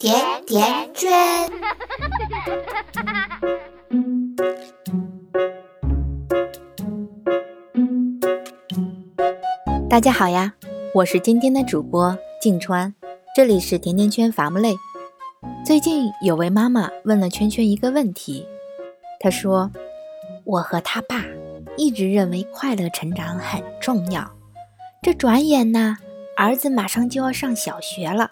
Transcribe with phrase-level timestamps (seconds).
[0.00, 0.14] 甜
[0.46, 1.10] 甜圈。
[9.90, 10.54] 大家好呀，
[10.94, 12.94] 我是今天的主播静川，
[13.36, 14.74] 这里是甜甜圈伐木累。
[15.66, 18.46] 最近有位妈妈问了圈圈一个问题，
[19.18, 19.70] 她说
[20.46, 21.22] ：“我和他爸
[21.76, 24.30] 一直认为快乐成长很重要，
[25.02, 25.98] 这转眼呢，
[26.38, 28.30] 儿子马上就要上小学了。”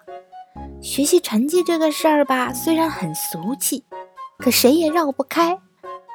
[0.81, 3.83] 学习成绩这个事儿吧，虽然很俗气，
[4.37, 5.59] 可谁也绕不开，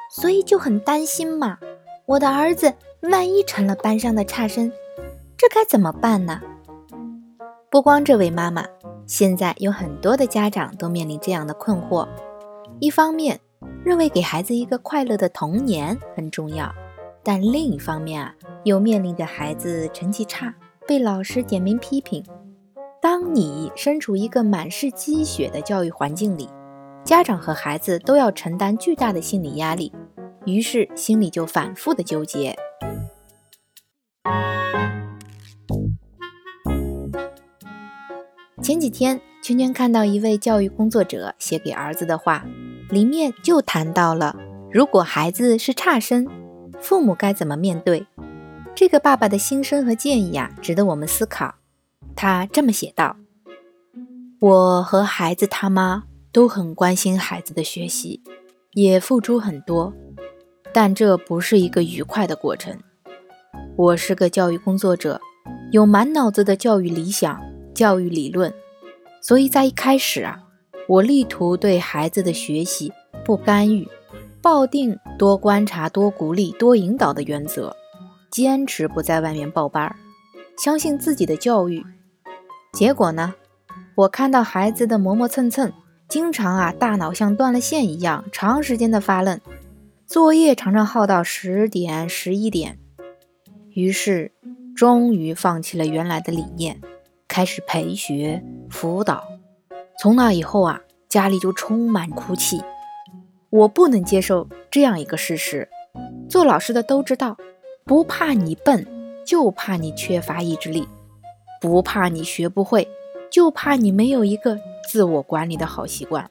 [0.09, 1.59] 所以就很担心嘛。
[2.07, 4.71] 我的儿子万一成了班上的差生，
[5.37, 6.41] 这该怎么办呢？
[7.69, 8.65] 不光这位妈妈，
[9.05, 12.07] 现在有很多的家长都面临这样的困惑。
[12.79, 13.39] 一方面
[13.83, 16.73] 认为给孩子一个快乐的童年很重要，
[17.23, 20.55] 但另一方面啊，又面临着孩子成绩差，
[20.87, 22.25] 被老师点名批评。
[23.07, 26.49] 当你身处一个满是积雪的教育环境里，
[27.03, 29.93] 家长和孩子都要承担巨大的心理压力，
[30.47, 32.57] 于是心里就反复的纠结。
[38.63, 42.43] 前几天，圈圈看到一位教育工作者写给儿子的话，
[42.89, 44.35] 里面就谈到了，
[44.71, 46.27] 如果孩子是差生，
[46.81, 48.07] 父母该怎么面对？
[48.73, 51.53] 这个爸爸的心声和建议啊，值得我们思考。
[52.15, 53.17] 他这么写道
[54.39, 58.21] ：“我和孩子他妈都很关心孩子的学习，
[58.71, 59.93] 也付出很多，
[60.73, 62.79] 但这不是一个愉快的过程。
[63.75, 65.19] 我是个教育工作者，
[65.71, 67.41] 有满脑子的教育理想、
[67.73, 68.53] 教育理论，
[69.21, 70.39] 所以在一开始啊，
[70.87, 72.93] 我力图对孩子的学习
[73.25, 73.85] 不干预，
[74.41, 77.75] 抱定多观察、多鼓励、多引导的原则，
[78.31, 79.97] 坚持不在外面报班儿，
[80.57, 81.85] 相信自己的教育。”
[82.75, 83.33] 结果呢？
[83.95, 85.71] 我看到孩子的磨磨蹭蹭，
[86.09, 89.39] 经常啊大脑像断了线一样，长时间的发愣，
[90.05, 92.77] 作业常常耗到十点、十一点。
[93.69, 94.33] 于是，
[94.75, 96.81] 终于放弃了原来的理念，
[97.29, 99.23] 开始陪学辅导。
[99.97, 102.61] 从那以后啊，家里就充满哭泣。
[103.49, 105.69] 我不能接受这样一个事实：
[106.29, 107.37] 做老师的都知道，
[107.85, 108.85] 不怕你笨，
[109.25, 110.85] 就怕你缺乏意志力。
[111.61, 112.87] 不怕你学不会，
[113.31, 116.29] 就怕你没有一个自我管理的好习惯。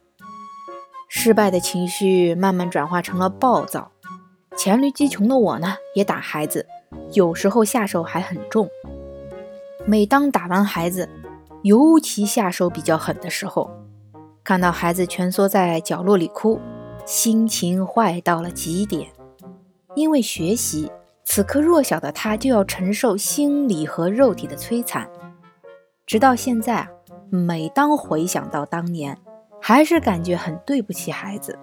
[1.09, 3.91] 失败的情绪慢慢转化成了暴躁。
[4.57, 6.67] 黔驴技穷的我呢，也打孩子，
[7.13, 8.69] 有时候下手还很重。
[9.85, 11.09] 每当打完孩子，
[11.63, 13.71] 尤其下手比较狠的时候，
[14.45, 16.61] 看到孩子蜷缩在角落里哭，
[17.05, 19.11] 心情坏到了极点。
[19.95, 20.91] 因为学习，
[21.25, 25.09] 此刻弱小的他就要承受心理和肉体的摧残。
[26.07, 26.87] 直到现在，
[27.31, 29.19] 每当回想到当年，
[29.61, 31.59] 还是感觉很对不起孩子。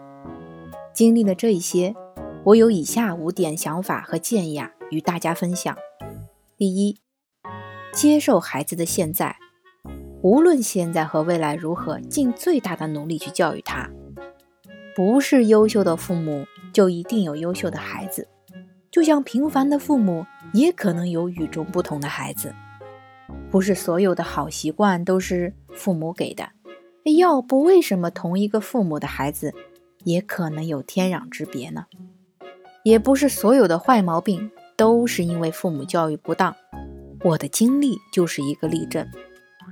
[0.93, 1.95] 经历了这一些，
[2.43, 5.77] 我有以下五点想法和建议啊，与大家分享。
[6.57, 6.99] 第一，
[7.93, 9.37] 接受孩子的现在，
[10.21, 13.89] 无论现在和未来如何，尽最大的努力去教育他。
[14.95, 18.27] 不是优秀的父母就一定有优秀的孩子，
[18.91, 22.53] 就像平凡的父母也可能有与众不同的孩子。
[23.49, 26.49] 不是所有的好习惯都是父母给的，
[27.17, 29.53] 要不为什么同一个父母的孩子
[30.03, 31.85] 也可能有天壤之别呢？
[32.83, 36.55] 也不是所有的坏毛病都是因为父母教育不当，
[37.23, 39.07] 我的经历就是一个例证。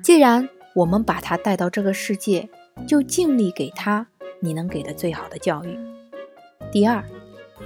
[0.04, 2.48] 既然我们把他带到这个世界，
[2.88, 4.08] 就尽力给他
[4.40, 5.78] 你能给的最好的教育。
[6.72, 7.04] 第二，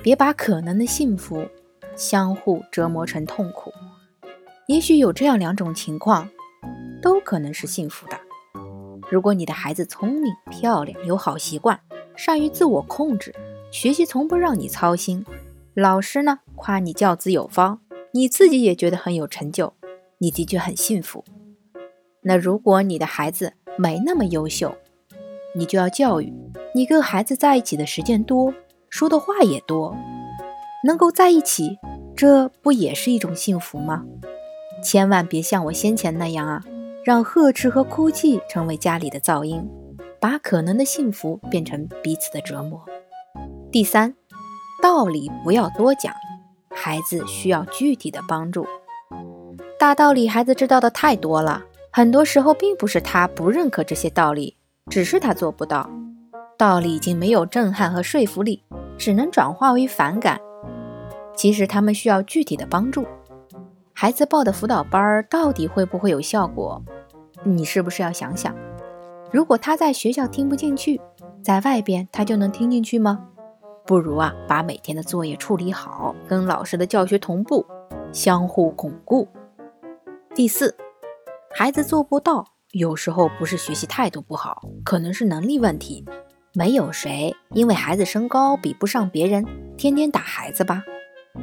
[0.01, 1.45] 别把可能的幸福
[1.95, 3.71] 相互折磨成痛苦。
[4.67, 6.29] 也许有这样两种情况，
[7.01, 8.17] 都可能是幸福的。
[9.11, 11.79] 如果你的孩子聪明、漂亮、有好习惯、
[12.15, 13.35] 善于自我控制，
[13.71, 15.25] 学习从不让你操心，
[15.73, 17.81] 老师呢夸你教子有方，
[18.13, 19.73] 你自己也觉得很有成就，
[20.19, 21.25] 你的确很幸福。
[22.21, 24.75] 那如果你的孩子没那么优秀，
[25.55, 26.33] 你就要教育
[26.73, 28.53] 你跟孩子在一起的时间多，
[28.93, 29.97] 说的话也多，
[30.83, 31.79] 能够在一起，
[32.15, 34.03] 这不也是一种幸福吗？
[34.83, 36.61] 千万别像我先前那样啊，
[37.03, 39.67] 让呵斥和哭泣成为家里的噪音，
[40.19, 42.85] 把可能的幸福变成彼此的折磨。
[43.71, 44.13] 第三，
[44.79, 46.13] 道理不要多讲，
[46.69, 48.67] 孩子需要具体的帮助。
[49.79, 54.55] 大道理孩子知道的太多了，很多时候并不是他不认可这些道理，
[54.91, 55.89] 只是他做不到。
[56.55, 58.61] 道理已经没有震撼和说服力，
[58.97, 60.39] 只能转化为反感。
[61.35, 63.05] 其实他们需要具体的帮助。
[63.93, 66.81] 孩子报的辅导班到底会不会有效果？
[67.43, 68.55] 你是不是要想想？
[69.31, 71.01] 如果他在学校听不进去，
[71.41, 73.27] 在外边他就能听进去吗？
[73.85, 77.65] 不如啊，把每天的作业处理好，跟老师的教学同步，
[78.11, 79.27] 相互巩固。
[80.33, 80.75] 第四，
[81.53, 86.05] 孩子做不到，有时候不是学习态度不好，可能是能力问题。
[86.55, 89.43] 没有谁因为孩子身高比不上别人，
[89.75, 90.83] 天天打孩子吧？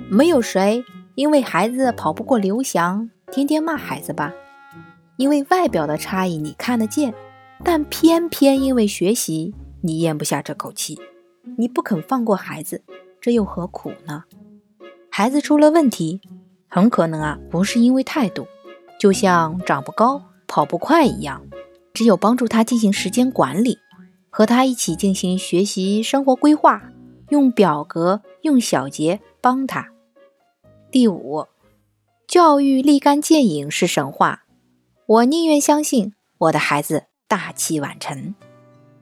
[0.09, 0.85] 没有谁
[1.17, 4.33] 因为孩子跑不过刘翔，天天骂孩子吧？
[5.17, 7.13] 因为外表的差异你看得见，
[7.65, 11.01] 但偏偏因为学习你咽不下这口气，
[11.59, 12.85] 你不肯放过孩子，
[13.21, 14.23] 这又何苦呢？
[15.11, 16.21] 孩子出了问题，
[16.69, 18.47] 很可能啊不是因为态度，
[19.01, 21.43] 就像长不高、跑不快一样，
[21.93, 23.77] 只有帮助他进行时间管理。
[24.31, 26.83] 和他一起进行学习生活规划，
[27.29, 29.89] 用表格、用小节帮他。
[30.91, 31.47] 第五，
[32.27, 34.45] 教育立竿见影是神话，
[35.07, 38.35] 我宁愿相信我的孩子大器晚成。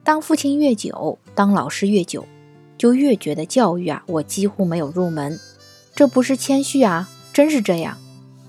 [0.03, 2.25] 当父亲越久，当老师越久，
[2.77, 5.39] 就越觉得教育啊，我几乎没有入门。
[5.95, 7.97] 这不是谦虚啊，真是这样。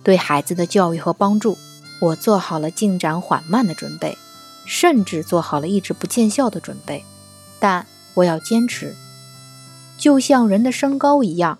[0.02, 1.58] 对孩子的教育和帮助，
[2.00, 4.16] 我做好了进展缓慢的准备。
[4.64, 7.04] 甚至做好了一直不见效的准备，
[7.58, 8.94] 但我要坚持。
[9.98, 11.58] 就像人的身高一样，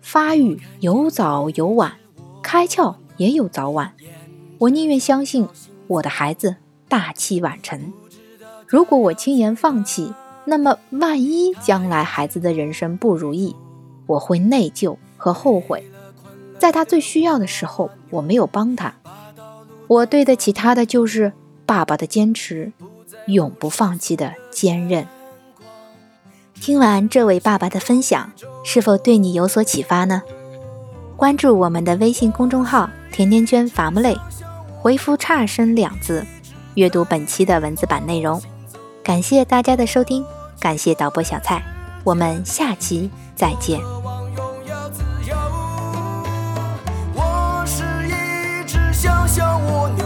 [0.00, 1.94] 发育有早有晚，
[2.42, 3.92] 开窍也有早晚。
[4.58, 5.48] 我宁愿相信
[5.86, 6.56] 我的孩子
[6.88, 7.92] 大器晚成。
[8.66, 10.14] 如果我轻言放弃，
[10.46, 13.54] 那么万一将来孩子的人生不如意，
[14.06, 15.84] 我会内疚和后悔。
[16.58, 18.94] 在他最需要的时候，我没有帮他。
[19.86, 21.32] 我对得起他的就是。
[21.66, 22.72] 爸爸的坚持，
[23.26, 25.06] 永不放弃的坚韧。
[26.60, 28.32] 听完这位爸爸的分享，
[28.64, 30.22] 是否对你有所启发呢？
[31.16, 34.16] 关注我们的微信公众号“甜甜圈伐木累”，
[34.80, 36.24] 回复“差生”两字，
[36.74, 38.40] 阅读本期的文字版内容。
[39.02, 40.24] 感谢大家的收听，
[40.58, 41.62] 感谢导播小蔡，
[42.02, 43.78] 我们下期再见。
[47.14, 50.03] 我是一只小小蜗牛。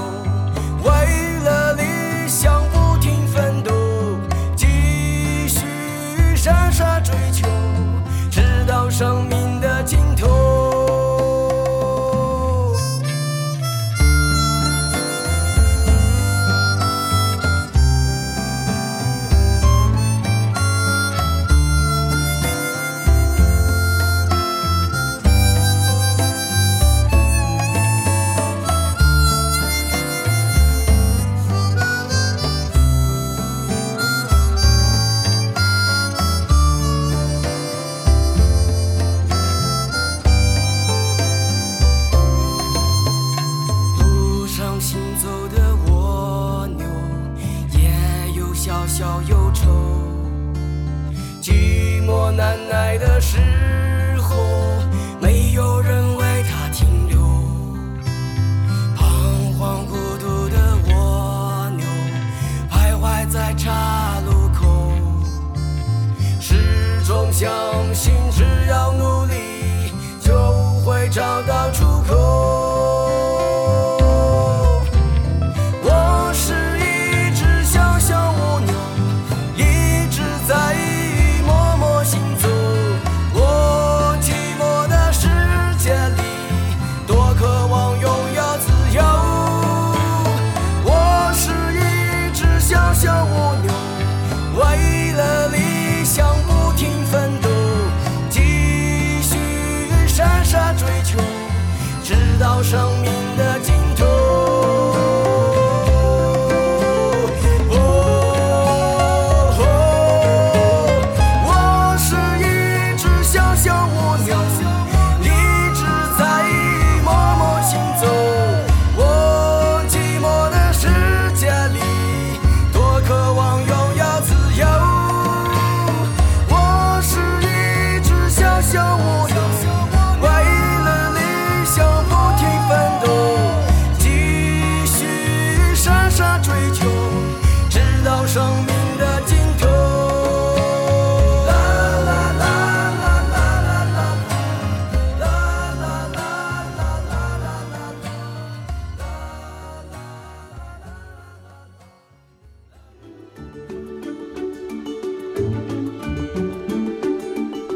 [102.02, 103.47] 知道生命的